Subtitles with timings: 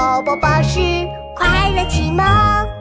[0.00, 0.80] 宝宝巴士
[1.34, 2.79] 快乐启蒙。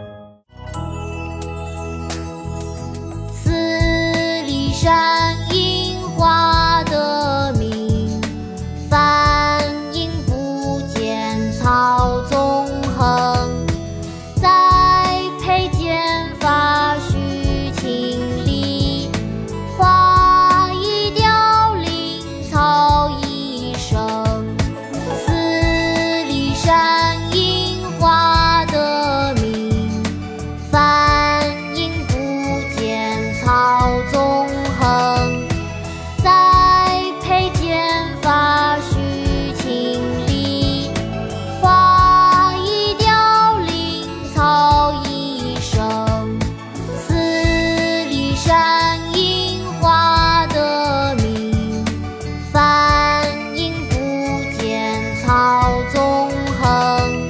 [55.40, 56.30] 草纵
[56.60, 57.30] 横。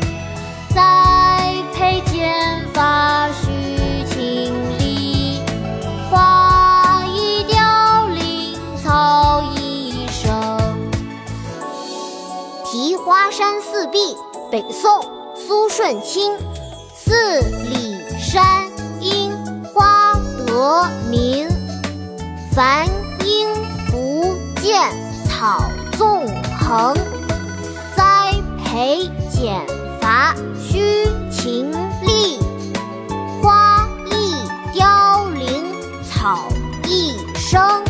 [0.74, 2.34] 栽培剪
[2.74, 5.44] 发须勤力，
[6.10, 10.32] 花易凋零草易生。
[12.72, 14.00] 《题花山四壁》
[14.50, 15.00] 北宋·
[15.36, 16.36] 苏舜钦。
[16.96, 18.68] 四里山
[19.00, 19.38] 樱
[19.72, 20.16] 花
[20.48, 21.48] 得名，
[22.56, 22.88] 返
[23.24, 23.54] 影
[23.92, 24.90] 不见
[25.30, 25.62] 草
[25.96, 26.26] 纵
[26.60, 26.96] 横。
[28.80, 29.62] 为减
[30.00, 31.70] 乏须勤
[32.02, 32.40] 力，
[33.42, 35.66] 花一凋零
[36.10, 36.48] 草
[36.88, 37.89] 一生。